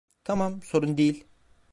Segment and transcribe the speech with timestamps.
[0.23, 1.27] Tamam, sorun değil.